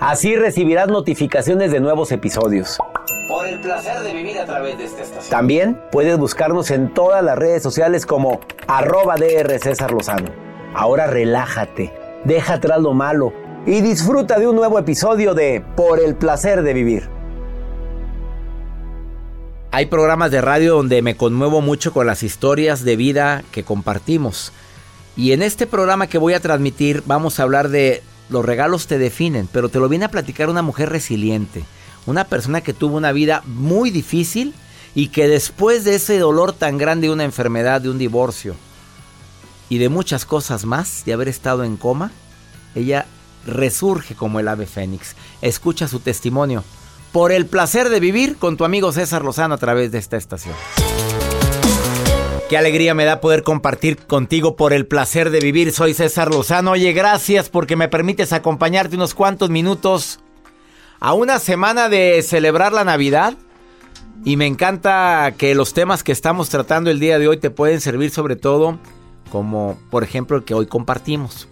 [0.00, 2.78] Así recibirás notificaciones de nuevos episodios.
[3.26, 5.28] Por el placer de vivir a través de esta estación.
[5.28, 10.30] También puedes buscarnos en todas las redes sociales como arroba DR César Lozano.
[10.72, 11.92] Ahora relájate,
[12.24, 13.32] deja atrás lo malo
[13.66, 17.08] y disfruta de un nuevo episodio de Por el placer de vivir.
[19.72, 24.52] Hay programas de radio donde me conmuevo mucho con las historias de vida que compartimos.
[25.16, 28.98] Y en este programa que voy a transmitir vamos a hablar de los regalos te
[28.98, 31.64] definen, pero te lo viene a platicar una mujer resiliente,
[32.06, 34.54] una persona que tuvo una vida muy difícil
[34.94, 38.54] y que después de ese dolor tan grande de una enfermedad, de un divorcio
[39.68, 42.10] y de muchas cosas más, de haber estado en coma,
[42.74, 43.06] ella
[43.46, 45.14] resurge como el ave fénix.
[45.42, 46.64] Escucha su testimonio
[47.12, 50.54] por el placer de vivir con tu amigo César Lozano a través de esta estación.
[52.48, 55.70] Qué alegría me da poder compartir contigo por el placer de vivir.
[55.70, 56.70] Soy César Lozano.
[56.70, 60.20] Oye, gracias porque me permites acompañarte unos cuantos minutos
[60.98, 63.36] a una semana de celebrar la Navidad.
[64.24, 67.82] Y me encanta que los temas que estamos tratando el día de hoy te pueden
[67.82, 68.78] servir sobre todo
[69.30, 71.48] como por ejemplo el que hoy compartimos.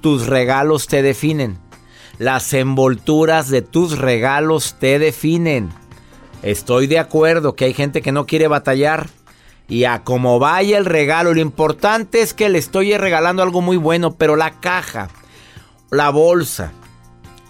[0.00, 1.58] Tus regalos te definen.
[2.18, 5.68] Las envolturas de tus regalos te definen.
[6.42, 9.10] Estoy de acuerdo que hay gente que no quiere batallar
[9.72, 13.78] y a como vaya el regalo, lo importante es que le estoy regalando algo muy
[13.78, 15.08] bueno, pero la caja,
[15.90, 16.72] la bolsa,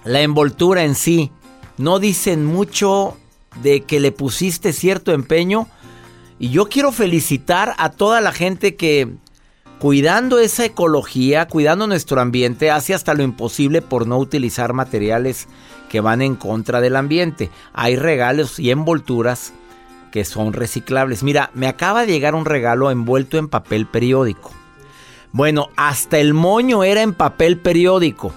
[0.04, 1.32] la envoltura en sí,
[1.78, 3.16] no dicen mucho
[3.60, 5.66] de que le pusiste cierto empeño.
[6.38, 9.08] Y yo quiero felicitar a toda la gente que,
[9.80, 15.48] cuidando esa ecología, cuidando nuestro ambiente, hace hasta lo imposible por no utilizar materiales
[15.88, 17.50] que van en contra del ambiente.
[17.72, 19.52] Hay regalos y envolturas
[20.12, 21.24] que son reciclables.
[21.24, 24.52] Mira, me acaba de llegar un regalo envuelto en papel periódico.
[25.32, 28.32] Bueno, hasta el moño era en papel periódico.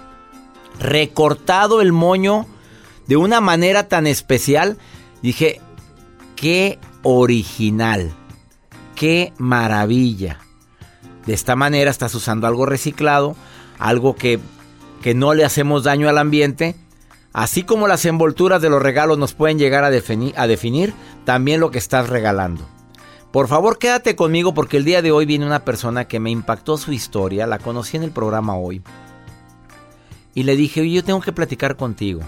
[0.79, 2.47] Recortado el moño
[3.05, 4.77] de una manera tan especial.
[5.21, 5.61] Dije,
[6.35, 8.13] qué original.
[8.95, 10.39] Qué maravilla.
[11.25, 13.35] De esta manera estás usando algo reciclado,
[13.77, 14.39] algo que,
[15.01, 16.75] que no le hacemos daño al ambiente
[17.35, 20.93] Así como las envolturas de los regalos nos pueden llegar a, definir,
[21.25, 22.65] también lo que estás regalando.
[23.33, 26.77] Por favor, quédate conmigo porque el día de hoy viene una persona que me impactó
[26.77, 28.81] su historia, la conocí en el programa hoy.
[30.33, 32.21] Y le dije, yo tengo que platicar contigo.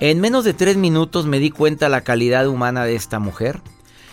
[0.00, 3.62] En menos de tres minutos me di cuenta la calidad humana de esta mujer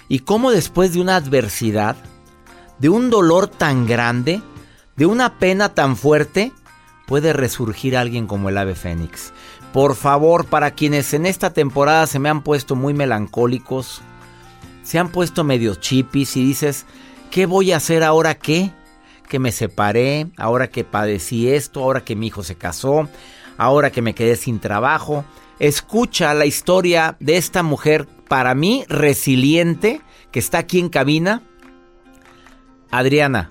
[0.08, 1.96] y cómo después de una adversidad,
[2.78, 4.44] de un dolor tan grande,
[4.98, 6.52] de una pena tan fuerte,
[7.06, 9.32] puede resurgir alguien como el ave fénix.
[9.76, 14.02] Por favor, para quienes en esta temporada se me han puesto muy melancólicos,
[14.84, 16.86] se han puesto medio chipis y dices,
[17.30, 18.72] ¿Qué voy a hacer ahora qué?
[19.28, 23.10] Que me separé, ahora que padecí esto, ahora que mi hijo se casó,
[23.58, 25.26] ahora que me quedé sin trabajo.
[25.60, 30.00] Escucha la historia de esta mujer, para mí, resiliente,
[30.32, 31.44] que está aquí en cabina.
[32.92, 33.50] Adriana,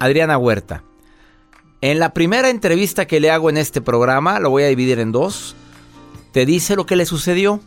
[0.00, 0.82] Adriana Huerta.
[1.88, 5.12] En la primera entrevista que le hago en este programa, lo voy a dividir en
[5.12, 5.54] dos,
[6.32, 7.60] te dice lo que le sucedió,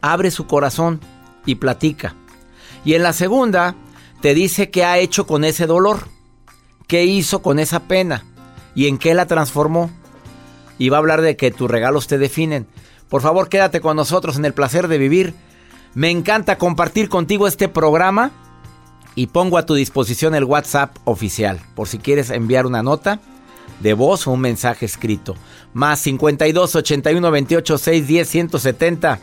[0.00, 0.98] abre su corazón
[1.46, 2.16] y platica.
[2.84, 3.76] Y en la segunda,
[4.20, 6.08] te dice qué ha hecho con ese dolor,
[6.88, 8.24] qué hizo con esa pena
[8.74, 9.88] y en qué la transformó.
[10.76, 12.66] Y va a hablar de que tus regalos te definen.
[13.08, 15.32] Por favor, quédate con nosotros en el placer de vivir.
[15.94, 18.32] Me encanta compartir contigo este programa
[19.14, 23.20] y pongo a tu disposición el WhatsApp oficial por si quieres enviar una nota
[23.80, 25.36] de voz o un mensaje escrito.
[25.72, 29.18] Más 52 81 28 6 10 170.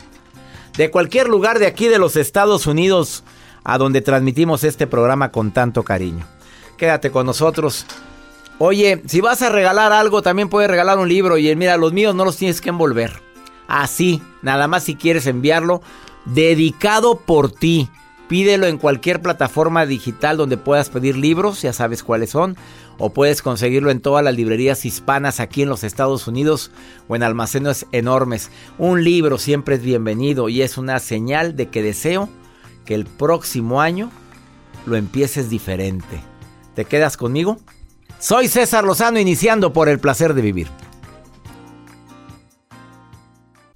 [0.76, 3.24] De cualquier lugar de aquí de los Estados Unidos
[3.64, 6.26] a donde transmitimos este programa con tanto cariño.
[6.76, 7.86] Quédate con nosotros.
[8.58, 11.36] Oye, si vas a regalar algo, también puedes regalar un libro.
[11.36, 13.20] Y mira, los míos no los tienes que envolver.
[13.68, 15.82] Así, nada más si quieres enviarlo,
[16.24, 17.90] dedicado por ti.
[18.28, 22.56] Pídelo en cualquier plataforma digital donde puedas pedir libros, ya sabes cuáles son,
[22.98, 26.72] o puedes conseguirlo en todas las librerías hispanas aquí en los Estados Unidos
[27.06, 28.50] o en almacenes enormes.
[28.78, 32.28] Un libro siempre es bienvenido y es una señal de que deseo
[32.84, 34.10] que el próximo año
[34.86, 36.20] lo empieces diferente.
[36.74, 37.58] ¿Te quedas conmigo?
[38.18, 40.68] Soy César Lozano iniciando por el placer de vivir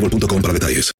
[0.00, 0.92] boostmobile.com para detalles.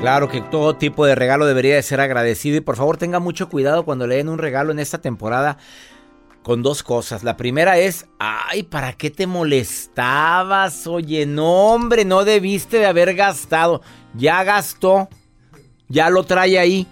[0.00, 3.48] Claro que todo tipo de regalo debería de ser agradecido y por favor tenga mucho
[3.48, 5.58] cuidado cuando le den un regalo en esta temporada
[6.44, 7.24] con dos cosas.
[7.24, 10.86] La primera es, ay, ¿para qué te molestabas?
[10.86, 13.82] Oye, no hombre, no debiste de haber gastado.
[14.14, 15.08] Ya gastó,
[15.88, 16.86] ya lo trae ahí.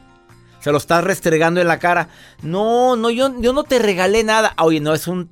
[0.64, 2.08] Se lo estás restregando en la cara.
[2.40, 4.54] No, no, yo, yo no te regalé nada.
[4.56, 5.28] Oye, no es un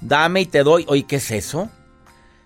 [0.00, 0.84] dame y te doy.
[0.86, 1.68] Oye, ¿qué es eso?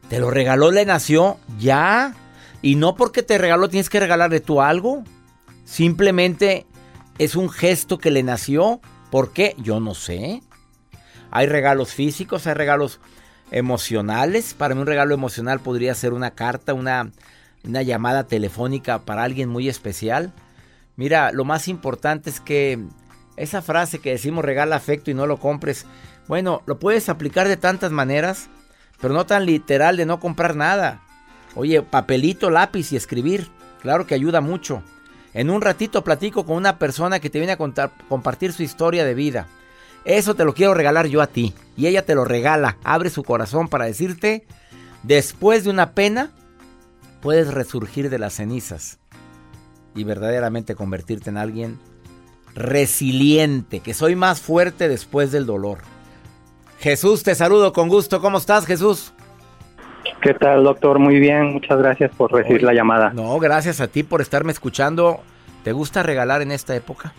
[0.09, 1.37] Te lo regaló, le nació.
[1.59, 2.15] Ya.
[2.63, 5.05] Y no porque te regaló tienes que regalarle tú algo.
[5.67, 6.65] Simplemente
[7.19, 8.81] es un gesto que le nació.
[9.11, 9.55] ¿Por qué?
[9.59, 10.41] Yo no sé.
[11.31, 13.01] Hay regalos físicos, hay regalos
[13.51, 14.55] emocionales.
[14.55, 17.13] Para mí un regalo emocional podría ser una carta, una,
[17.65, 20.33] una llamada telefónica para alguien muy especial.
[21.00, 22.78] Mira, lo más importante es que
[23.38, 25.87] esa frase que decimos regala afecto y no lo compres,
[26.28, 28.50] bueno, lo puedes aplicar de tantas maneras,
[29.00, 31.00] pero no tan literal de no comprar nada.
[31.54, 33.49] Oye, papelito, lápiz y escribir,
[33.80, 34.83] claro que ayuda mucho.
[35.33, 39.02] En un ratito platico con una persona que te viene a contar, compartir su historia
[39.07, 39.47] de vida.
[40.04, 41.54] Eso te lo quiero regalar yo a ti.
[41.78, 42.76] Y ella te lo regala.
[42.85, 44.47] Abre su corazón para decirte,
[45.02, 46.30] después de una pena,
[47.23, 49.00] puedes resurgir de las cenizas
[49.95, 51.79] y verdaderamente convertirte en alguien
[52.55, 55.79] resiliente, que soy más fuerte después del dolor.
[56.79, 58.21] Jesús, te saludo con gusto.
[58.21, 59.13] ¿Cómo estás, Jesús?
[60.23, 60.99] ¿Qué tal, doctor?
[60.99, 63.11] Muy bien, muchas gracias por recibir la llamada.
[63.13, 65.21] No, gracias a ti por estarme escuchando.
[65.63, 67.13] ¿Te gusta regalar en esta época?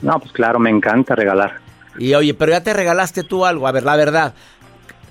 [0.00, 1.58] No, pues claro, me encanta regalar.
[1.98, 4.34] Y oye, pero ya te regalaste tú algo, a ver, la verdad.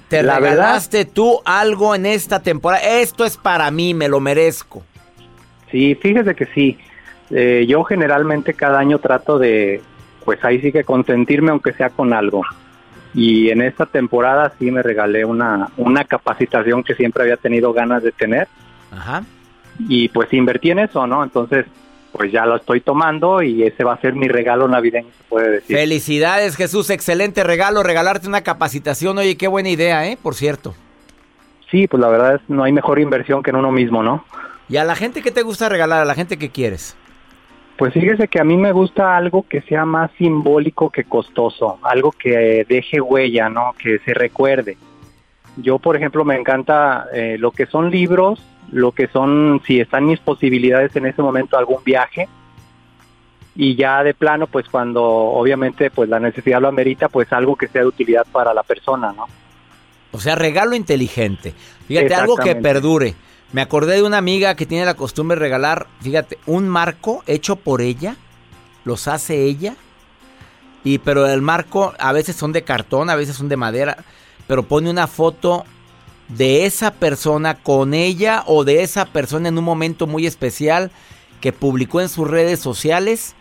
[0.07, 2.83] ¿Te La regalaste tú algo en esta temporada?
[2.83, 4.83] Esto es para mí, me lo merezco.
[5.71, 6.77] Sí, fíjese que sí.
[7.31, 9.81] Eh, yo generalmente cada año trato de,
[10.25, 12.43] pues ahí sí que consentirme aunque sea con algo.
[13.13, 18.03] Y en esta temporada sí me regalé una, una capacitación que siempre había tenido ganas
[18.03, 18.47] de tener.
[18.91, 19.23] Ajá.
[19.79, 21.23] Y pues invertí en eso, ¿no?
[21.23, 21.65] Entonces,
[22.11, 25.51] pues ya lo estoy tomando y ese va a ser mi regalo navideño, se puede
[25.51, 25.77] decir.
[25.77, 26.89] Felicidades, Jesús.
[26.89, 29.17] Excelente regalo, regalarte una capacitación.
[29.17, 30.17] Oye, qué buena idea, ¿eh?
[30.21, 30.73] Por cierto.
[31.71, 34.25] Sí, pues la verdad es no hay mejor inversión que en uno mismo, ¿no?
[34.69, 36.01] ¿Y a la gente que te gusta regalar?
[36.01, 36.95] ¿A la gente que quieres?
[37.77, 42.11] Pues fíjese que a mí me gusta algo que sea más simbólico que costoso, algo
[42.11, 43.73] que deje huella, ¿no?
[43.81, 44.77] Que se recuerde.
[45.57, 50.05] Yo, por ejemplo, me encanta eh, lo que son libros, lo que son, si están
[50.05, 52.27] mis posibilidades en ese momento, algún viaje.
[53.55, 57.67] Y ya de plano, pues cuando obviamente pues la necesidad lo amerita, pues algo que
[57.67, 59.25] sea de utilidad para la persona, ¿no?
[60.11, 61.53] O sea, regalo inteligente.
[61.87, 63.15] Fíjate, algo que perdure.
[63.51, 67.55] Me acordé de una amiga que tiene la costumbre de regalar, fíjate, un marco hecho
[67.55, 68.15] por ella,
[68.85, 69.75] los hace ella,
[70.83, 73.97] y pero el marco a veces son de cartón, a veces son de madera,
[74.47, 75.65] pero pone una foto
[76.27, 80.91] de esa persona con ella o de esa persona en un momento muy especial
[81.41, 83.33] que publicó en sus redes sociales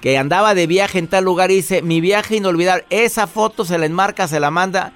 [0.00, 3.76] que andaba de viaje en tal lugar y dice, mi viaje inolvidable, esa foto se
[3.76, 4.92] la enmarca, se la manda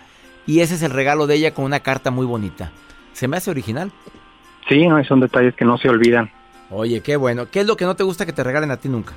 [0.47, 2.73] y ese es el regalo de ella con una carta muy bonita.
[3.13, 3.93] Se me hace original.
[4.69, 6.31] Sí, no, y son detalles que no se olvidan.
[6.71, 7.47] Oye, qué bueno.
[7.51, 9.13] ¿Qué es lo que no te gusta que te regalen a ti nunca?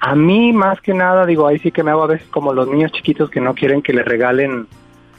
[0.00, 2.66] A mí, más que nada, digo, ahí sí que me hago a veces como los
[2.68, 4.66] niños chiquitos que no quieren que les regalen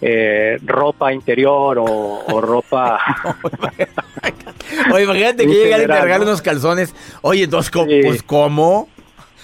[0.02, 3.00] eh, ropa interior o, o ropa...
[4.94, 6.24] Oye, imagínate que llega y te ¿no?
[6.24, 6.96] unos calzones.
[7.22, 7.48] Oye.
[7.48, 8.02] Sí.
[8.04, 8.90] Pues, ¿cómo?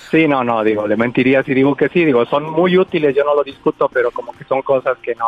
[0.10, 3.24] Sí, no, no, digo, le mentiría si digo que sí, digo, son muy útiles, yo
[3.24, 5.26] no lo discuto, pero como que son cosas que no...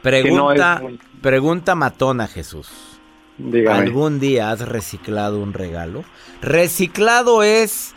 [0.00, 3.00] Pregunta, muy- pregunta matona, Jesús.
[3.38, 3.78] Dígame.
[3.78, 6.04] ¿Algún día has reciclado un regalo?
[6.42, 7.94] Reciclado es,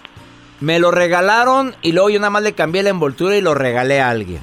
[0.59, 4.01] me lo regalaron y luego yo nada más le cambié la envoltura y lo regalé
[4.01, 4.39] a alguien.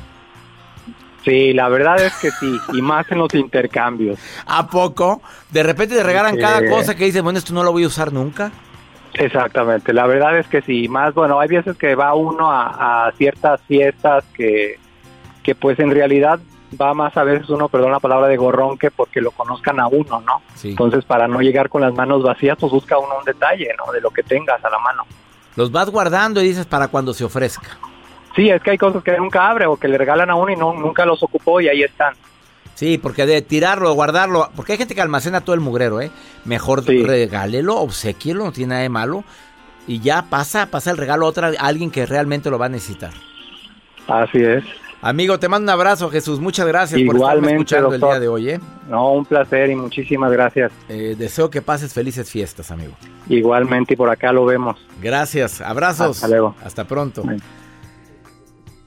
[1.24, 4.18] Sí, la verdad es que sí, y más en los intercambios.
[4.44, 5.22] ¿A poco?
[5.50, 6.40] De repente te regalan Sí.
[6.40, 8.50] cada cosa que dices, bueno, esto no lo voy a usar nunca.
[9.14, 13.12] Exactamente, la verdad es que sí, más bueno, hay veces que va uno a, a
[13.12, 14.78] ciertas fiestas que,
[15.42, 16.40] que pues en realidad
[16.80, 19.86] va más a veces uno, perdón la palabra de gorrón, que porque lo conozcan a
[19.88, 20.42] uno, ¿no?
[20.54, 20.70] Sí.
[20.70, 23.92] Entonces para no llegar con las manos vacías, pues busca uno un detalle, ¿no?
[23.92, 25.04] De lo que tengas a la mano.
[25.56, 27.78] Los vas guardando y dices para cuando se ofrezca.
[28.34, 30.56] Sí, es que hay cosas que nunca abre o que le regalan a uno y
[30.56, 32.14] no, nunca los ocupó y ahí están.
[32.74, 36.10] Sí, porque de tirarlo, guardarlo, porque hay gente que almacena todo el mugrero, ¿eh?
[36.46, 37.02] Mejor Sí.
[37.04, 39.24] regálelo, obsequielo, no tiene nada de malo.
[39.86, 42.68] Y ya pasa, pasa el regalo a otra, a alguien que realmente lo va a
[42.70, 43.12] necesitar.
[44.08, 44.64] Así es.
[45.04, 46.38] Amigo, te mando un abrazo, Jesús.
[46.38, 48.60] Muchas gracias por estarme escuchando el día de hoy, ¿eh?
[48.88, 50.70] No, un placer y muchísimas gracias.
[50.88, 52.92] Eh, deseo que pases felices fiestas, amigo.
[53.28, 54.76] Igualmente y por acá lo vemos.
[55.02, 56.18] Gracias, abrazos.
[56.18, 56.54] Hasta luego.
[56.64, 57.24] Hasta pronto.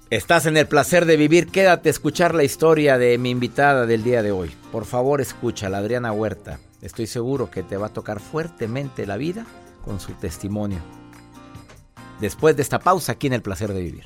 [0.10, 1.48] Estás en el placer de vivir.
[1.48, 4.52] Quédate a escuchar la historia de mi invitada del día de hoy.
[4.72, 6.60] Por favor, escúchala, Adriana Huerta.
[6.82, 9.46] Estoy seguro que te va a tocar fuertemente la vida
[9.84, 10.80] con su testimonio.
[12.22, 14.06] Después de esta pausa aquí en el placer de vivir.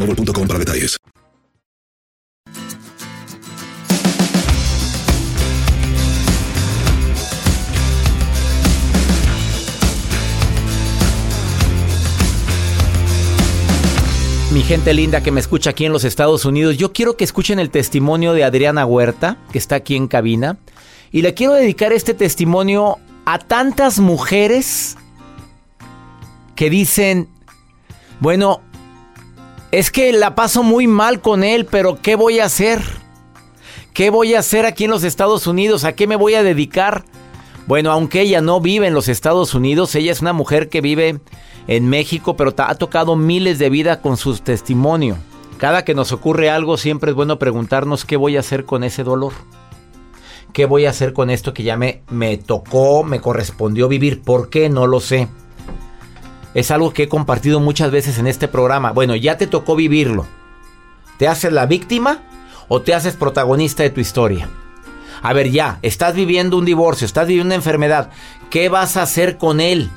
[0.05, 0.97] boostmobile.com para detalles.
[14.51, 17.57] Mi gente linda que me escucha aquí en los Estados Unidos, yo quiero que escuchen
[17.57, 20.57] el testimonio de Adriana Huerta, que está aquí en cabina,
[21.09, 24.97] y le quiero dedicar este testimonio a tantas mujeres
[26.55, 27.29] que dicen,
[28.19, 28.61] bueno,
[29.71, 32.81] es que la paso muy mal con él, pero ¿qué voy a hacer?
[33.93, 35.83] ¿Qué voy a hacer aquí en los Estados Unidos?
[35.85, 37.05] ¿A qué me voy a dedicar?
[37.67, 41.19] Bueno, aunque ella no vive en los Estados Unidos, ella es una mujer que vive
[41.67, 45.17] en México, pero ha tocado miles de vidas con su testimonio.
[45.57, 49.03] Cada que nos ocurre algo, siempre es bueno preguntarnos qué voy a hacer con ese
[49.03, 49.33] dolor.
[50.53, 54.21] ¿Qué voy a hacer con esto que ya me, me tocó, me correspondió vivir?
[54.21, 54.69] ¿Por qué?
[54.69, 55.29] No lo sé.
[56.53, 58.91] Es algo que he compartido muchas veces en este programa.
[58.91, 60.25] Bueno, ya te tocó vivirlo.
[61.17, 62.19] ¿Te haces la víctima
[62.67, 64.49] o te haces protagonista de tu historia?
[65.21, 68.09] A ver, ya, estás viviendo un divorcio, estás viviendo una enfermedad.
[68.49, 69.89] ¿Qué vas a hacer con él?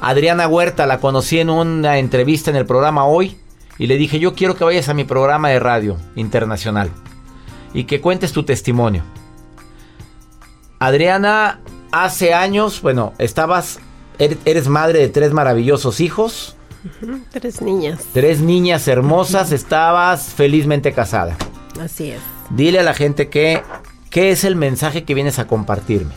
[0.00, 3.38] Adriana Huerta la conocí en una entrevista en el programa hoy
[3.78, 6.90] y le dije, yo quiero que vayas a mi programa de radio internacional
[7.72, 9.02] y que cuentes tu testimonio.
[10.78, 11.60] Adriana,
[11.90, 13.80] hace años, bueno, estabas,
[14.18, 16.56] eres madre de tres maravillosos hijos.
[17.30, 18.00] Tres niñas.
[18.12, 21.36] Tres niñas hermosas, estabas felizmente casada.
[21.80, 22.20] Así es.
[22.50, 23.62] Dile a la gente que,
[24.10, 26.12] ¿qué es el mensaje que vienes a compartirme?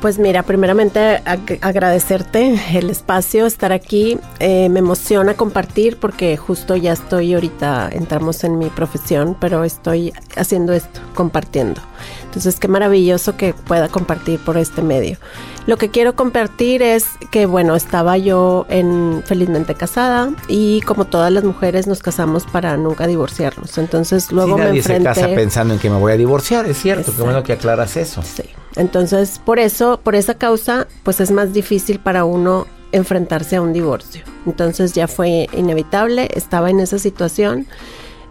[0.00, 4.18] Pues mira, primeramente ag agradecerte el espacio, estar aquí.
[4.38, 10.12] Eh, me emociona compartir porque justo ya estoy ahorita, entramos en mi profesión, pero estoy
[10.36, 11.80] haciendo esto, compartiendo.
[12.24, 15.18] Entonces, qué maravilloso que pueda compartir por este medio.
[15.66, 21.32] Lo que quiero compartir es que, bueno, estaba yo en felizmente casada y como todas
[21.32, 23.76] las mujeres nos casamos para nunca divorciarnos.
[23.78, 25.14] Entonces, luego sí, me nadie enfrenté...
[25.14, 27.96] se casa pensando en que me voy a divorciar, es cierto, qué bueno que aclaras
[27.96, 28.22] eso.
[28.22, 28.44] Sí.
[28.78, 33.72] Entonces, por eso, por esa causa, pues es más difícil para uno enfrentarse a un
[33.72, 34.22] divorcio.
[34.46, 37.66] Entonces ya fue inevitable, estaba en esa situación.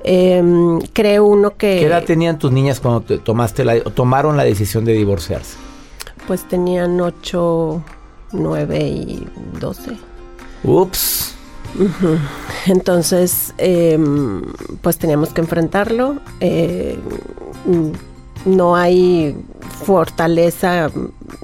[0.04, 0.42] Eh,
[0.94, 1.80] cree uno que...
[1.80, 5.58] ¿Qué edad tenían tus niñas cuando te tomaste la, tomaron la decisión de divorciarse?
[6.28, 7.84] Pues tenían 8,
[8.32, 9.28] 9 y
[9.60, 9.98] 12.
[10.64, 11.36] Ups.
[12.68, 14.00] Entonces, eh,
[14.82, 16.16] pues teníamos que enfrentarlo.
[16.40, 16.98] Eh,
[18.46, 19.36] no hay
[19.88, 20.90] fortaleza,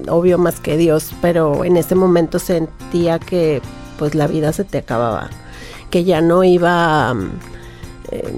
[0.10, 3.62] obvio más que Dios, pero en ese momento sentía que
[3.98, 5.30] pues la vida se te acababa,
[5.90, 7.16] que ya no iba...
[8.12, 8.34] eh,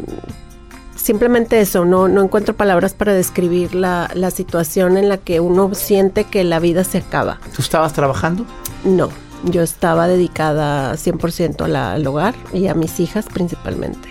[0.95, 5.73] simplemente eso, no, no encuentro palabras para describir la, la situación en la que uno
[5.73, 7.39] siente que la vida se acaba.
[7.55, 8.45] ¿Tú estabas trabajando?
[8.83, 9.09] No,
[9.43, 14.09] yo estaba dedicada 100% a la- al hogar y a mis hijas principalmente.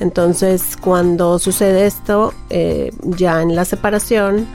[0.00, 4.46] Entonces, cuando sucede esto, eh, ya en la separación,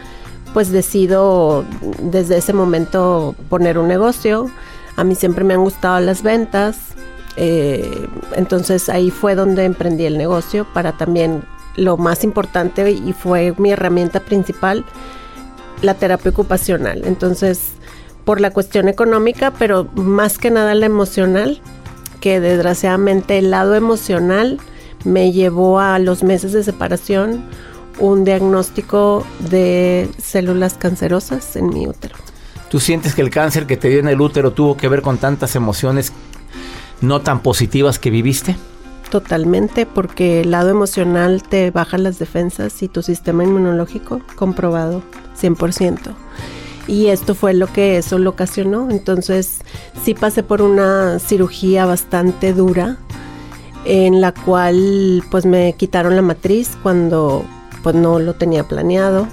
[0.54, 1.64] pues decido
[2.02, 4.50] desde ese momento poner un negocio.
[4.96, 6.78] A mí siempre me han gustado las ventas.
[7.36, 11.44] eh, entonces ahí fue donde emprendí el negocio para también
[11.76, 14.84] lo más importante y fue mi herramienta principal,
[15.82, 17.04] la terapia ocupacional.
[17.06, 17.74] Entonces,
[18.26, 21.62] por la cuestión económica, pero más que nada la emocional,
[22.20, 24.60] que desgraciadamente el lado emocional
[25.06, 27.46] me llevó a los meses de separación
[28.00, 32.16] un diagnóstico de células cancerosas en mi útero.
[32.70, 35.18] ¿Tú sientes que el cáncer que te dio en el útero tuvo que ver con
[35.18, 36.14] tantas emociones
[37.02, 38.56] no tan positivas que viviste?
[39.10, 45.02] Totalmente, porque el lado emocional te baja las defensas y tu sistema inmunológico comprobado
[45.40, 46.14] 100%.
[46.88, 48.90] Y esto fue lo que eso lo ocasionó.
[48.92, 49.62] Entonces,
[50.04, 52.98] sí pasé por una cirugía bastante dura
[53.86, 57.46] en la cual pues me quitaron la matriz cuando
[57.84, 59.28] pues no lo tenía planeado.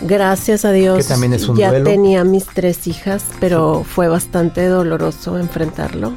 [0.00, 1.84] Gracias a Dios Que también es un ya duelo.
[1.88, 6.12] tenía mis tres hijas, pero fue bastante doloroso enfrentarlo.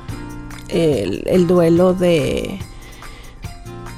[0.69, 2.59] el, el duelo de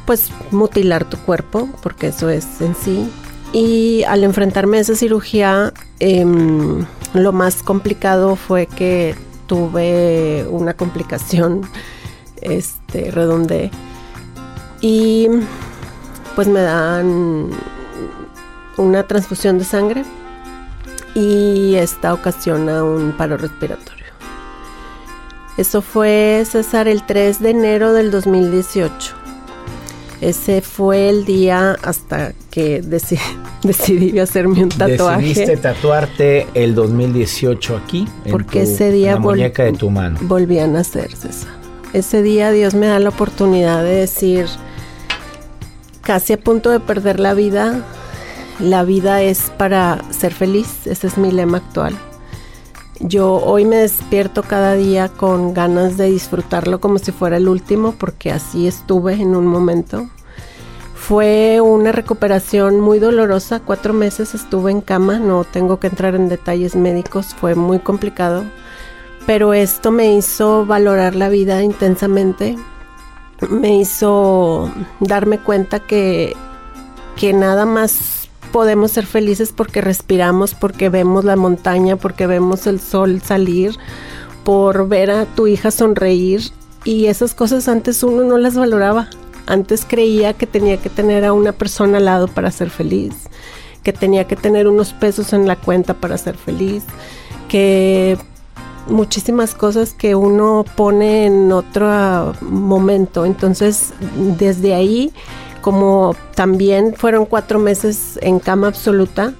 [0.05, 3.09] pues mutilar tu cuerpo, porque eso es en sí.
[3.53, 9.15] Y al enfrentarme a esa cirugía, em, lo más complicado fue que
[9.47, 11.61] tuve una complicación,
[12.41, 13.71] este, redonde.
[14.81, 15.27] Y
[16.37, 17.49] pues me dan
[18.77, 20.03] una transfusión de sangre
[21.15, 24.05] y esta ocasiona un paro respiratorio.
[25.57, 29.15] Eso fue, César, el 3 de enero del 2018.
[30.21, 32.81] Ese fue el día hasta que
[33.63, 35.29] decidí, hacerme un tatuaje.
[35.29, 38.07] Decidiste tatuarte el 2018 aquí.
[38.29, 40.19] Porque ese día la muñeca de tu mano.
[40.21, 41.49] volví a nacer, César.
[41.93, 44.45] Ese día Dios me da la oportunidad de decir,
[46.07, 47.83] casi a punto de perder la vida,
[48.61, 51.97] la vida es para ser feliz, ese es mi lema actual.
[53.01, 57.91] Yo hoy me despierto cada día con ganas de disfrutarlo como si fuera el último,
[57.91, 60.07] porque así estuve en un momento.
[60.95, 66.29] Fue una recuperación muy dolorosa, cuatro meses estuve en cama, no tengo que entrar en
[66.29, 68.45] detalles médicos, fue muy complicado,
[69.25, 72.55] pero esto me hizo valorar la vida intensamente,
[73.49, 76.35] me hizo darme cuenta que,
[77.15, 82.79] que nada más podemos ser felices porque respiramos, porque vemos la montaña, porque vemos el
[82.79, 83.75] sol salir,
[84.43, 86.41] por ver a tu hija sonreír.
[86.83, 89.09] Y esas cosas antes uno no las valoraba.
[89.45, 93.13] Antes creía que tenía que tener a una persona al lado para ser feliz,
[93.83, 96.83] que tenía que tener unos pesos en la cuenta para ser feliz,
[97.47, 98.17] que
[98.89, 103.25] muchísimas cosas que uno pone en otro momento.
[103.25, 103.93] Entonces,
[104.37, 105.13] desde ahí
[105.61, 109.33] como también fueron cuatro meses en cama absoluta,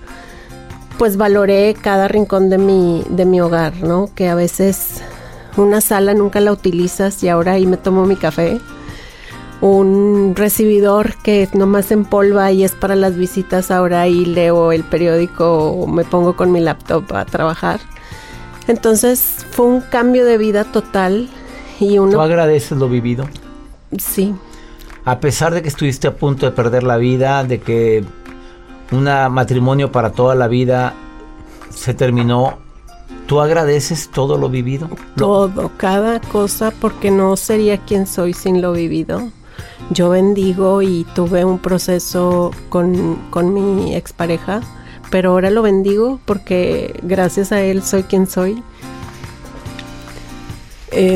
[0.97, 4.10] pues valoré cada rincón de mi, de mi hogar, ¿no?
[4.13, 5.01] Que a veces
[5.55, 8.60] una sala nunca la utilizas y ahora ahí me tomo mi café.
[9.62, 15.71] Un recibidor que nomás empolva y es para las visitas, ahora ahí leo el periódico
[15.71, 17.79] o me pongo con mi laptop a trabajar.
[18.67, 21.30] Entonces fue un cambio de vida total
[21.80, 22.12] y uno...
[22.12, 23.27] ¿Tú agradeces lo vivido?
[23.97, 24.36] Sí,
[25.08, 28.03] a pesar de que estuviste a punto de perder la vida, de que
[28.91, 30.95] un matrimonio para toda la vida
[31.69, 32.58] se terminó,
[33.25, 34.89] ¿tú agradeces todo lo vivido?
[35.15, 39.32] Todo, cada cosa, porque no sería quien soy sin lo vivido.
[39.91, 44.60] Yo bendigo y tuve un proceso con, con mi expareja,
[45.10, 48.63] pero ahora lo bendigo porque gracias a él soy quien soy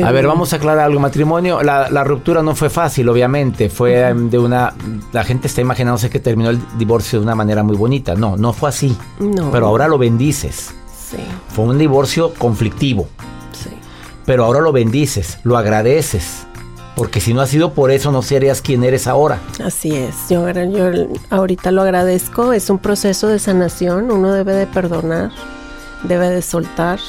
[0.04, 1.00] a ver, vamos a aclarar algo.
[1.00, 3.68] Matrimonio, la, ruptura no fue fácil, obviamente.
[3.70, 4.74] Fue em, de una.
[5.12, 8.14] La gente está imaginándose que terminó el divorcio de una manera muy bonita.
[8.14, 8.96] No, no fue así.
[9.18, 9.50] No.
[9.50, 10.74] Pero ahora lo bendices.
[11.10, 11.18] Sí.
[11.48, 13.08] Fue un divorcio conflictivo.
[13.52, 13.70] Sí.
[14.26, 16.46] Pero ahora lo bendices, lo agradeces.
[16.96, 19.40] Porque si no ha sido por eso, no serías quien eres ahora.
[19.64, 20.14] Así es.
[20.28, 20.90] Yo, yo
[21.30, 22.52] ahorita lo agradezco.
[22.52, 24.10] Es un proceso de sanación.
[24.10, 25.30] Uno debe de perdonar,
[26.02, 27.00] debe de soltar.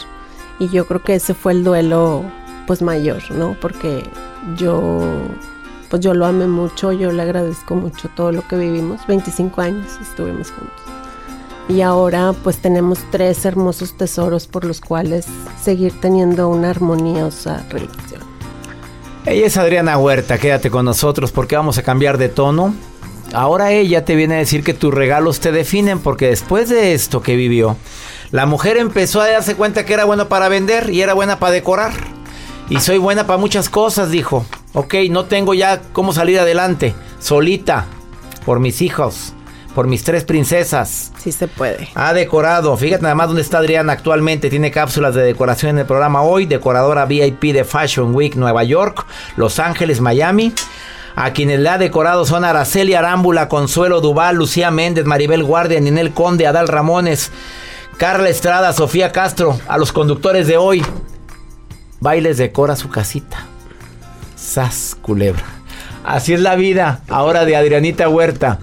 [0.60, 2.24] Y yo creo que ese fue el duelo
[2.66, 3.58] pues mayor, ¿no?
[3.60, 4.04] Porque
[4.58, 5.02] yo
[5.94, 9.86] pues yo lo amé mucho, yo le agradezco mucho todo lo que vivimos, 25 años
[10.02, 10.82] estuvimos juntos.
[11.70, 15.28] Y ahora pues tenemos tres hermosos tesoros por los cuales
[15.62, 18.23] seguir teniendo una armoniosa relación.
[19.26, 22.76] Ella es Adriana Huerta, quédate con nosotros porque vamos a cambiar de tono.
[23.34, 27.22] Ahora ella te viene a decir que tus regalos te definen porque después de esto
[27.22, 27.78] que vivió,
[28.32, 31.54] la mujer empezó a darse cuenta que era buena para vender y era buena para
[31.54, 31.94] decorar.
[32.70, 34.46] Y soy buena para muchas cosas, dijo.
[34.74, 36.94] Ok, no tengo ya cómo salir adelante.
[37.20, 37.86] Solita.
[38.46, 39.34] Por mis hijos.
[39.74, 41.12] Por mis tres princesas.
[41.18, 41.90] Sí se puede.
[41.96, 42.78] Ha decorado.
[42.78, 44.50] Fíjate nada más dónde está Adriana actualmente.
[44.50, 46.46] Tiene cápsulas de decoración en el programa hoy.
[46.46, 49.06] Decoradora VIP de Fashion Week Nueva York,
[49.36, 50.54] Los Ángeles, Miami.
[51.16, 56.14] A quienes le ha decorado son Araceli Arámbula, Consuelo Duval, Lucía Méndez, Maribel Guardia, Ninel
[56.14, 57.32] Conde, Adal Ramones,
[57.98, 59.60] Carla Estrada, Sofía Castro.
[59.68, 60.84] A los conductores de hoy,
[62.00, 63.46] Bailes decora su casita.
[64.36, 65.53] Sas, culebra.
[66.04, 68.60] Así es la vida ahora de Adrianita Huerta.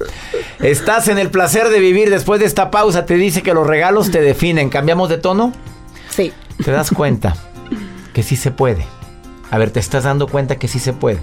[0.58, 2.10] Estás en el placer de vivir.
[2.10, 4.68] Después de esta pausa te dice que los regalos te definen.
[4.68, 5.52] ¿Cambiamos de tono?
[6.10, 6.32] Sí.
[6.62, 7.34] ¿Te das cuenta
[8.12, 8.84] que sí se puede?
[9.50, 11.20] A ver, te estás dando cuenta que sí se puede.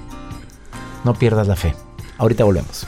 [1.04, 1.76] No pierdas la fe.
[2.18, 2.88] Ahorita volvemos.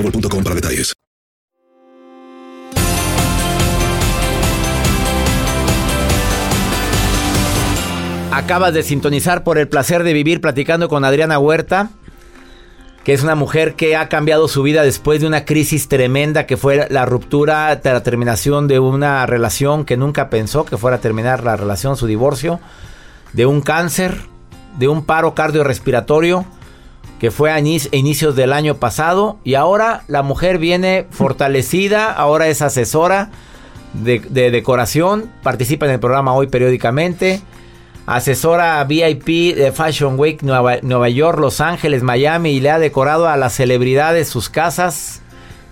[0.01, 0.93] boostmobile.com para detalles.
[8.33, 11.89] Acabas de sintonizar por el placer de vivir platicando con Adriana Huerta,
[13.03, 16.55] que es una mujer que ha cambiado su vida después de una crisis tremenda que
[16.55, 21.43] fue la ruptura, la terminación de una relación que nunca pensó que fuera a terminar
[21.43, 22.61] la relación, su divorcio,
[23.33, 24.21] de un cáncer,
[24.77, 26.45] de un paro cardiorrespiratorio
[27.21, 32.11] que fue a inic- a inicios del año pasado y ahora la mujer viene fortalecida,
[32.11, 33.29] ahora es asesora
[33.93, 37.41] de, de decoración, participa en el programa hoy periódicamente,
[38.07, 43.27] asesora VIP de Fashion Week Nueva, Nueva York, Los Ángeles, Miami y le ha decorado
[43.29, 45.20] a las celebridades sus casas.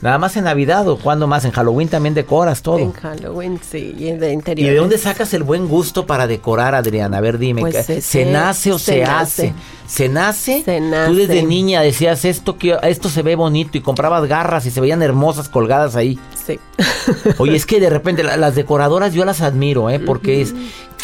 [0.01, 2.77] Nada más en Navidad o cuando más, en Halloween también decoras todo.
[2.79, 4.69] En Halloween, sí, y de ¿Y interior.
[4.71, 7.17] de dónde sacas el buen gusto para decorar, Adriana?
[7.17, 9.47] A ver, dime, Pues ¿se nace o se, se hace?
[9.49, 9.53] nace.
[9.87, 10.63] ¿Se nace?
[10.63, 11.43] Se Tú desde nace.
[11.47, 15.49] niña decías esto que esto se ve bonito y comprabas garras y se veían hermosas
[15.49, 16.17] colgadas ahí.
[16.47, 16.59] Sí.
[17.37, 19.99] Oye, es que de repente la- las decoradoras yo las admiro, ¿eh?
[19.99, 20.53] Porque es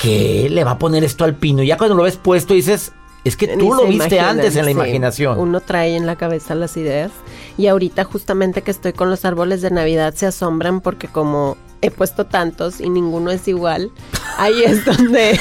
[0.02, 1.64] que le va a poner esto al pino.
[1.64, 2.92] Y ya cuando lo ves puesto dices,
[3.26, 4.72] es que tú lo viste antes en la sí.
[4.72, 5.38] imaginación.
[5.40, 7.12] Uno trae en la cabeza las ideas.
[7.58, 11.92] Y ahorita justamente que estoy con los árboles de Navidad se asombran porque como he
[11.92, 13.92] puesto tantos y ninguno es igual,
[14.40, 15.38] ahí es donde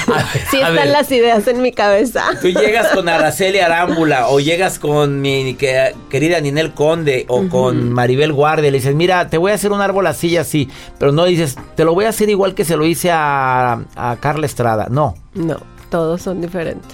[0.51, 0.89] sí a están ver.
[0.91, 2.25] las ideas en mi cabeza.
[2.43, 7.93] Tú llegas con Araceli Arámbula o llegas con mi que- querida Ninel Conde o con
[7.93, 10.69] Maribel Guardia y le dices, mira, te voy a hacer un árbol así y así,
[10.99, 14.17] pero no dices, te lo voy a hacer igual que se lo hice a, a
[14.21, 14.89] Carla Estrada.
[14.91, 15.57] No, No,
[15.91, 16.93] todos son diferentes.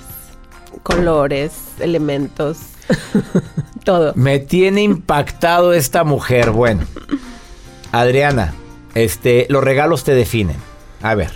[0.83, 2.59] Colores, elementos,
[3.85, 4.13] todo.
[4.17, 6.51] me tiene impactado esta mujer.
[6.51, 6.83] Bueno,
[7.93, 8.55] Adriana,
[8.95, 10.57] este, los regalos te definen.
[11.03, 11.31] A ver,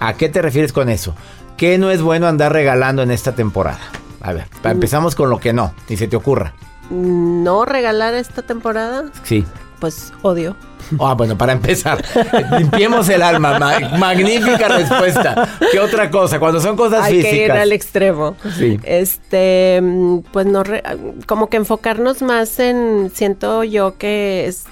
[0.00, 1.14] ¿a qué te refieres con eso?
[1.56, 3.80] ¿Qué no es bueno andar regalando en esta temporada?
[4.20, 6.54] A ver, pa- empezamos con lo que no, ni se te ocurra.
[6.90, 9.44] No regalar esta temporada, Sí.
[9.80, 10.56] Pues odio.
[11.00, 12.02] Ah, bueno, para empezar,
[12.58, 13.58] limpiemos el alma.
[13.58, 15.48] Ma- magnífica respuesta.
[15.72, 16.38] ¿Qué otra cosa?
[16.38, 17.58] Cuando son cosas Hay que ir físicas.
[17.58, 18.36] al extremo.
[18.56, 18.78] Sí.
[18.84, 20.82] Este, mm, pues no, re-
[21.26, 24.64] como que enfocarnos más en, siento yo que es,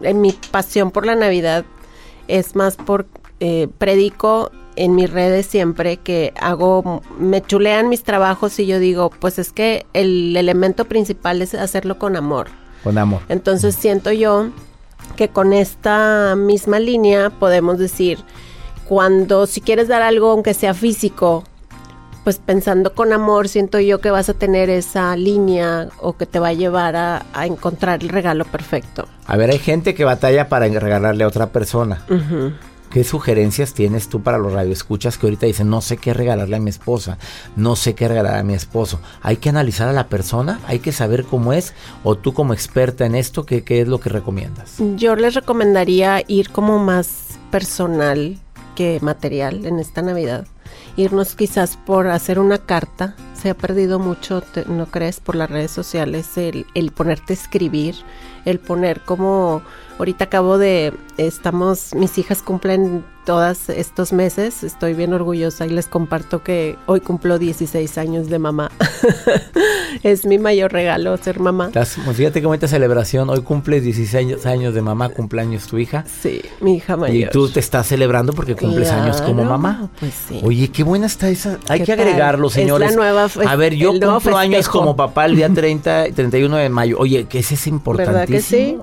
[0.00, 1.64] en mi pasión por la Navidad
[2.28, 3.06] es más por,
[3.38, 9.10] eh, predico en mis redes siempre que hago, me chulean mis trabajos y yo digo,
[9.10, 12.48] pues es que el elemento principal es hacerlo con amor.
[12.82, 13.22] Con amor.
[13.28, 14.50] Entonces siento yo
[15.16, 18.18] que con esta misma línea podemos decir,
[18.86, 21.44] cuando si quieres dar algo, aunque sea físico,
[22.24, 26.40] pues pensando con amor, siento yo que vas a tener esa línea o que te
[26.40, 29.06] va a llevar a, a encontrar el regalo perfecto.
[29.26, 32.04] A ver, hay gente que batalla para regalarle a otra persona.
[32.90, 36.60] ¿Qué sugerencias tienes tú para los radioescuchas que ahorita dicen no sé qué regalarle a
[36.60, 37.18] mi esposa,
[37.54, 39.00] no sé qué regalar a mi esposo?
[39.22, 40.60] ¿Hay que analizar a la persona?
[40.66, 41.74] ¿Hay que saber cómo es?
[42.04, 44.76] ¿O tú como experta en esto, qué, es lo que recomiendas?
[44.96, 48.38] Yo les recomendaría ir como más personal
[48.74, 50.46] que material en esta Navidad.
[50.96, 53.14] Irnos quizás por hacer una carta.
[53.40, 55.20] Se ha perdido mucho, te- ¿no crees?
[55.20, 57.94] Por las redes sociales el ponerte a escribir,
[58.44, 59.62] el poner como...
[59.98, 60.92] Ahorita acabo de...
[61.16, 61.94] Estamos...
[61.94, 64.62] Mis hijas cumplen todos estos meses.
[64.62, 68.70] Estoy bien orgullosa y les comparto que hoy cumplo 16 años de mamá.
[70.02, 71.70] es mi mayor regalo ser mamá.
[71.72, 73.30] Las- fíjate qué bonita celebración.
[73.30, 74.14] Hoy cumples 16
[74.46, 76.04] años- de mamá, cumpleaños tu hija.
[76.22, 77.16] Sí, mi hija mayor.
[77.16, 79.88] Y tú te estás celebrando porque cumples años como mamá.
[79.98, 80.40] Pues sí.
[80.42, 81.58] Oye, qué buena está esa.
[81.68, 82.96] Hay ¿Qué que agregarlo, Es la señores.
[82.96, 86.96] nueva a ver, yo cumplo años como papá el día 30, 31 de mayo.
[86.98, 88.18] Oye, que ese es importantísimo.
[88.18, 88.78] ¿Verdad que sí?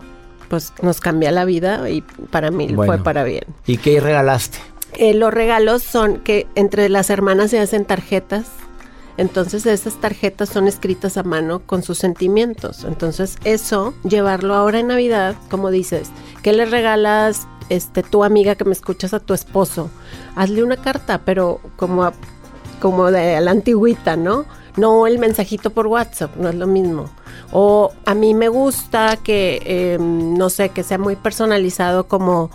[0.54, 2.94] Pues nos cambia la vida y para mí Bueno.
[2.94, 3.44] fue para bien.
[3.66, 4.60] ¿Y qué regalaste?
[4.94, 8.46] Eh, los regalos son que entre las hermanas se hacen tarjetas.
[9.18, 12.84] Entonces esas tarjetas son escritas a mano con sus sentimientos.
[12.84, 16.10] Entonces eso, llevarlo ahora en Navidad, como dices,
[16.44, 19.90] ¿qué le regalas este tu amiga que me escuchas a tu esposo?
[20.36, 22.14] Hazle una carta, pero como a-
[22.80, 24.46] como de la antigüita, ¿no?
[24.78, 27.10] No el mensajito por WhatsApp, no es lo mismo.
[27.56, 32.50] O a mí me gusta que, eh, no sé, que sea muy personalizado como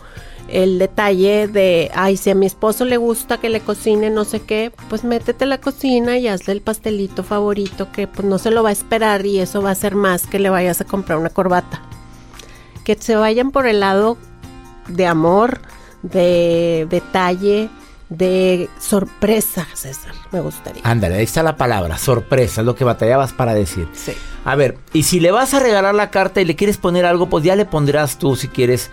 [0.48, 4.40] el detalle de, ay, si a mi esposo le gusta que le cocine no sé
[4.40, 8.50] qué, pues métete a la cocina y hazle el pastelito favorito que pues no se
[8.50, 11.18] lo va a esperar y eso va a ser más que le vayas a comprar
[11.18, 11.80] una corbata.
[12.82, 14.16] Que se vayan por el lado
[14.88, 15.60] de amor,
[16.02, 17.68] de detalle,
[18.08, 20.82] de sorpresa, César, me gustaría.
[20.84, 23.86] Ándale, ahí está la palabra, sorpresa, es lo que batallabas para decir.
[23.92, 24.12] Sí.
[24.44, 27.28] A ver, y si le vas a regalar la carta y le quieres poner algo,
[27.28, 28.90] pues ya le pondrás tú si quieres,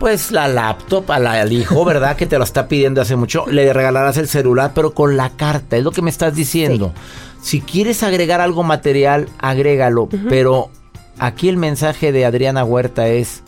[0.00, 2.16] pues la laptop a la- al hijo, ¿verdad?
[2.16, 3.46] Que te lo está pidiendo hace mucho.
[3.46, 6.92] Le regalarás el celular, pero con la carta, es lo que me estás diciendo.
[7.40, 10.70] Si quieres agregar algo material, agrégalo, pero
[11.20, 13.42] aquí el mensaje de Adriana Huerta es,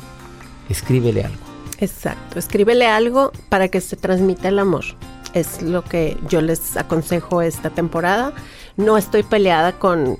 [0.68, 1.49] escríbele algo.
[1.80, 4.84] Exacto, escríbele algo para que se transmita el amor.
[5.32, 8.32] Es lo que yo les aconsejo esta temporada.
[8.76, 10.18] No estoy peleada con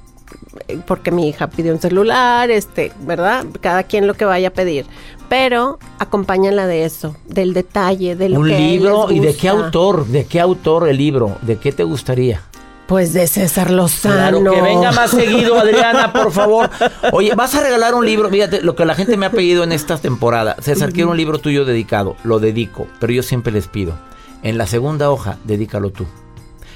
[0.68, 3.46] eh, porque mi hija pidió un celular, este, ¿verdad?
[3.60, 4.86] Cada quien lo que vaya a pedir.
[5.28, 9.48] Pero acompáñala de eso, del detalle, de lo Un que libro, les ¿y de qué
[9.48, 10.06] autor?
[10.06, 11.36] ¿De qué autor el libro?
[11.42, 12.42] ¿De qué te gustaría?
[12.90, 14.40] Pues de César Lozano.
[14.40, 16.68] Claro, que venga más seguido, Adriana, por favor.
[17.12, 18.28] Oye, vas a regalar un libro.
[18.28, 20.56] Fíjate, lo que la gente me ha pedido en esta temporada.
[20.60, 22.16] César, quiero un libro tuyo dedicado.
[22.24, 23.94] Lo dedico, pero yo siempre les pido.
[24.42, 26.04] En la segunda hoja, dedícalo tú.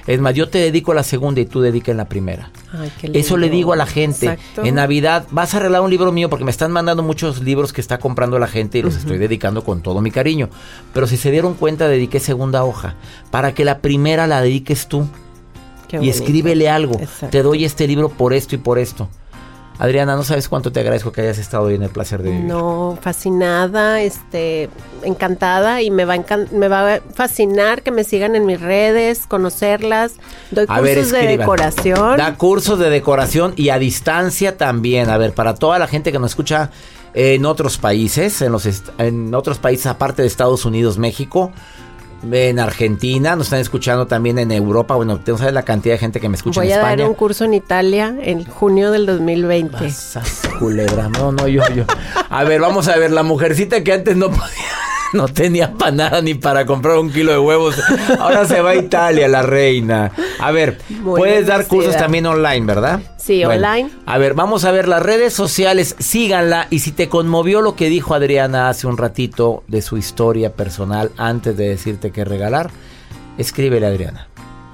[0.07, 2.53] Es más, yo te dedico la segunda y tú dedica en la primera.
[2.73, 3.57] Ay, qué Eso le lindo.
[3.57, 4.27] digo a la gente.
[4.27, 4.63] Exacto.
[4.65, 7.81] En Navidad vas a regalar un libro mío porque me están mandando muchos libros que
[7.81, 10.49] está comprando la gente y los estoy dedicando con todo mi cariño.
[10.93, 12.95] Pero si se dieron cuenta, dediqué segunda hoja
[13.33, 15.09] para que la primera la dediques tú
[15.99, 16.17] Qué y bonito.
[16.25, 16.95] escríbele algo.
[16.99, 17.29] Exacto.
[17.31, 19.09] Te doy este libro por esto y por esto.
[19.77, 22.45] Adriana, no sabes cuánto te agradezco que hayas estado hoy en el placer de vivir.
[22.45, 24.71] No, fascinada, este,
[25.03, 29.27] encantada y me va encan- me va a fascinar que me sigan en mis redes,
[29.27, 30.13] conocerlas.
[30.53, 32.17] Doy A cursos ver, de decoración.
[32.19, 35.11] Da cursos de decoración y a distancia también.
[35.11, 36.71] A ver, para toda la gente que nos escucha
[37.13, 41.51] en otros países, en, los en otros países aparte de Estados Unidos, México,
[42.33, 44.95] en Argentina, nos están escuchando también en Europa.
[44.95, 46.97] Bueno, tú no sabes la cantidad de gente que me escucha Voy en a España.
[47.03, 49.91] dar un curso en Italia en junio del 2020.
[49.91, 51.09] Sas, culebra.
[51.09, 51.85] No, no, yo, yo.
[52.31, 54.45] A ver, vamos a ver, la mujercita que antes no podía,
[55.19, 57.77] no tenía para nada ni para comprar un kilo de huevos.
[58.19, 60.13] Ahora se va a Italia, la reina.
[60.39, 63.01] A ver, Muy puedes dar cursos también online, ¿verdad?
[63.17, 63.91] Sí, online.
[64.07, 66.67] A ver, vamos a ver las redes sociales, síganla.
[66.71, 71.11] Y si te conmovió lo que dijo Adriana hace un ratito de su historia personal
[71.17, 72.71] antes de decirte qué regalar,
[73.39, 74.29] escríbele, Adriana.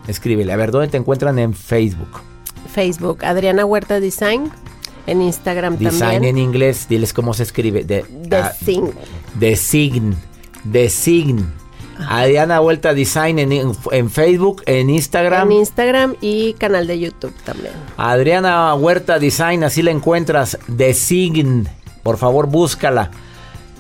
[0.09, 0.53] Escríbele.
[0.53, 2.21] A ver, ¿dónde te encuentran en Facebook?
[2.73, 4.51] Facebook, Adriana Huerta Design.
[5.07, 6.25] En Instagram Design también.
[6.25, 7.85] en inglés, diles cómo se escribe.
[7.85, 8.53] De, ah,
[9.39, 10.30] Design.
[10.65, 11.37] Design.
[11.37, 12.09] Design.
[12.09, 13.53] Adriana Vuelta Design en,
[13.91, 15.51] en Facebook, en Instagram.
[15.51, 17.73] En Instagram y canal de YouTube también.
[17.97, 20.59] Adriana Huerta Design, así la encuentras.
[20.67, 21.69] Design.
[22.03, 23.11] Por favor, búscala.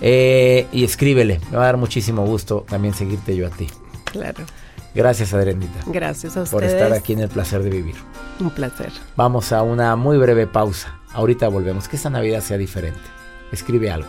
[0.03, 1.41] Eh, y escríbele.
[1.51, 3.69] Me va a dar muchísimo gusto también seguirte yo a ti.
[4.05, 4.45] Claro.
[4.95, 5.81] Gracias, Adrianita.
[5.87, 6.51] Gracias a ustedes.
[6.51, 7.95] Por estar aquí en el placer de vivir.
[8.41, 8.91] Un placer.
[9.17, 10.99] Vamos a una muy breve pausa.
[11.13, 11.89] Ahorita volvemos.
[11.89, 13.01] Que esta Navidad sea diferente.
[13.53, 14.09] Escribe algo.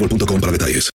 [0.01, 0.89] boostmobile.com para detalles.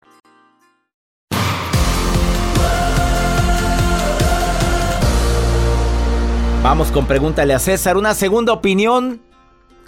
[6.63, 7.97] Vamos con pregúntale a César.
[7.97, 9.21] Una segunda opinión.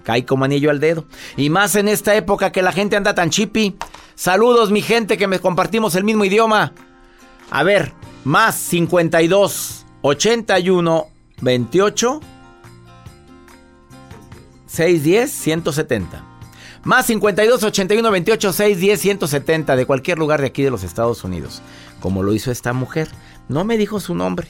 [0.04, 1.06] Cae como anillo al dedo.
[1.36, 3.76] Y más en esta época que la gente anda tan chippy.
[4.16, 6.74] Saludos, mi gente, que me compartimos el mismo idioma.
[7.52, 7.94] A ver,
[8.24, 11.08] más 52 81
[11.42, 12.20] 28
[14.68, 16.39] 610 170.
[16.84, 21.62] Más 52 81 28 610 170 de cualquier lugar de aquí de los Estados Unidos.
[22.00, 23.10] Como lo hizo esta mujer.
[23.50, 24.48] No me dijo su nombre.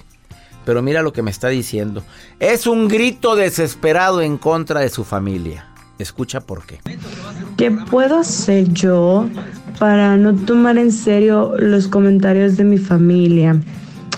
[0.66, 2.04] Pero mira lo que me está diciendo.
[2.40, 5.66] Es un grito desesperado en contra de su familia.
[5.98, 6.80] Escucha por qué.
[7.58, 9.28] ¿Qué puedo hacer yo
[9.80, 13.60] para no tomar en serio los comentarios de mi familia?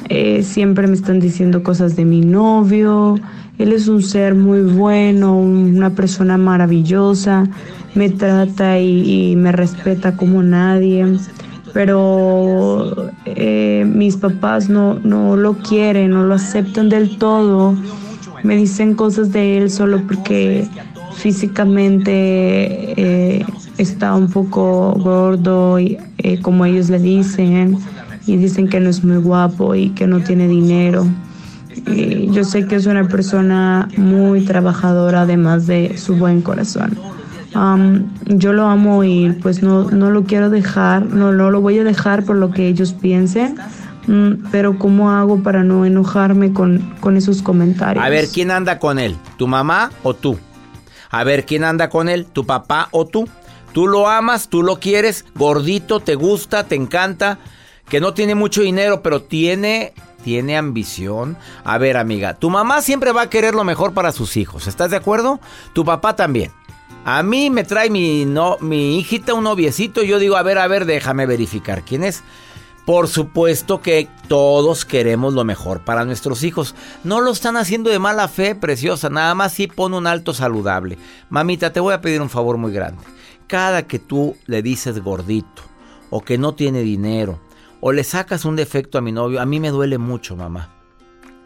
[0.10, 3.18] Eh, siempre me están diciendo cosas de mi novio.
[3.58, 7.48] Él es un ser muy bueno, una persona maravillosa.
[7.96, 11.06] Me trata y, me respeta como nadie.
[11.74, 17.76] Pero eh, mis papás no, no lo quieren, no lo aceptan del todo.
[18.44, 20.68] Me dicen cosas de él solo porque
[21.14, 23.46] físicamente eh,
[23.78, 27.78] está un poco gordo, y, eh, como ellos le dicen,
[28.26, 31.06] y dicen que no es muy guapo y que no tiene dinero.
[32.32, 36.98] Yo sé que es una persona muy trabajadora, además de su buen corazón.
[37.54, 41.84] Yo lo amo y pues no, no lo quiero dejar, no, no lo voy a
[41.84, 43.58] dejar por lo que ellos piensen.
[44.08, 48.04] Mm, pero ¿cómo hago para no enojarme con, con esos comentarios?
[48.04, 49.16] A ver, ¿quién anda con él?
[49.38, 50.40] ¿Tu mamá o tú?
[51.10, 52.26] A ver, ¿quién anda con él?
[52.26, 53.28] ¿Tu papá o tú?
[53.74, 57.38] Tú lo amas, tú lo quieres, gordito, te gusta, te encanta,
[57.88, 59.94] que no tiene mucho dinero, pero tiene
[60.24, 61.38] tiene ambición.
[61.64, 64.92] A ver, amiga, tu mamá siempre va a querer lo mejor para sus hijos, ¿estás
[64.92, 65.40] de acuerdo?
[65.74, 66.52] Tu papá también.
[67.04, 70.60] A mí me trae mi no mi hijita un noviecito y yo digo, a ver,
[70.60, 72.24] a ver, déjame verificar quién es.
[72.86, 76.76] Por supuesto que todos queremos lo mejor para nuestros hijos.
[77.04, 79.10] No lo están haciendo de mala fe, preciosa.
[79.10, 80.98] Nada más si pone un alto saludable.
[81.30, 83.02] Mamita, te voy a pedir un favor muy grande.
[83.48, 85.64] Cada que tú le dices gordito,
[86.10, 87.40] o que no tiene dinero,
[87.82, 90.70] o le sacas un defecto a mi novio, a mí me duele mucho, mamá.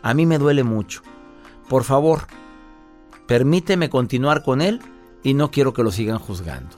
[0.01, 1.01] A mí me duele mucho.
[1.67, 2.27] Por favor,
[3.25, 4.81] permíteme continuar con él
[5.25, 6.77] y no quiero que lo sigan juzgando.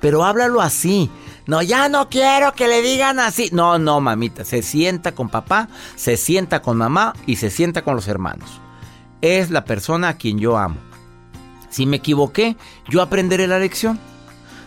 [0.00, 1.08] Pero háblalo así.
[1.46, 3.48] No, ya no quiero que le digan así.
[3.52, 4.44] No, no, mamita.
[4.44, 8.60] Se sienta con papá, se sienta con mamá y se sienta con los hermanos.
[9.22, 10.76] Es la persona a quien yo amo.
[11.70, 12.56] Si me equivoqué,
[12.90, 13.98] yo aprenderé la lección.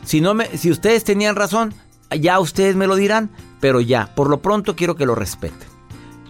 [0.06, 1.74] Si, no me, si ustedes tenían razón,
[2.10, 3.30] ya ustedes me lo dirán.
[3.60, 5.68] Pero ya, por lo pronto quiero que lo respeten.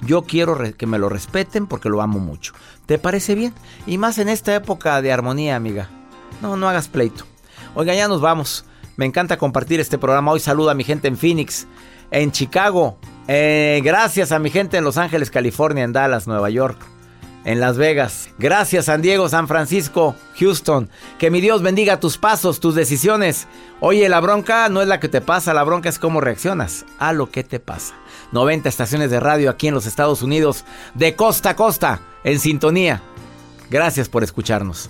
[0.02, 2.54] Yo quiero que me lo respeten porque lo amo mucho.
[2.88, 3.54] ¿Te parece bien?
[3.86, 5.89] Y más en esta época de armonía, amiga.
[6.42, 7.26] No, no hagas pleito.
[7.76, 8.66] Oiga, ya nos vamos.
[8.96, 10.32] Me encanta compartir este programa.
[10.32, 11.68] Hoy saludo a mi gente en Phoenix,
[12.12, 12.98] en Chicago.
[13.28, 16.80] Eh, gracias a mi gente en Los Ángeles, California, en Dallas, Nueva York,
[17.46, 18.30] en Las Vegas.
[18.40, 20.90] Gracias San Diego, San Francisco, Houston.
[21.20, 23.48] Que mi Dios bendiga tus pasos, tus decisiones.
[23.80, 27.14] Oye, la bronca no es la que te pasa, la bronca es cómo reaccionas a
[27.14, 27.94] lo que te pasa.
[28.32, 30.66] 90 estaciones de radio aquí en los Estados Unidos,
[30.96, 33.02] de costa a costa, en sintonía.
[33.70, 34.90] Gracias por escucharnos.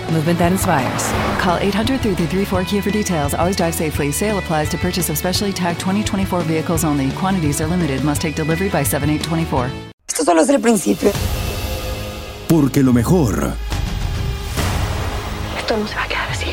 [0.11, 1.03] movement that inspires.
[1.41, 3.33] Call 800 334 Kia for details.
[3.33, 4.11] Always drive safely.
[4.11, 7.09] Sale applies to purchase of specially tagged 2024 vehicles only.
[7.11, 8.03] Quantities are limited.
[8.03, 9.71] Must take delivery by 7824.
[10.07, 11.11] Esto solo es el principio.
[12.47, 13.53] Porque lo mejor.
[15.57, 16.51] Esto no se va a quedar así.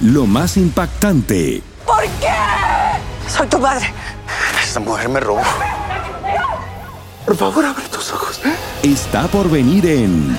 [0.00, 1.62] Lo más impactante.
[1.84, 3.28] ¿Por qué?
[3.28, 3.92] Soy tu madre.
[4.62, 5.42] Esta mujer me robó.
[7.26, 8.40] Por favor, abre tus ojos.
[8.82, 10.38] Está por venir en.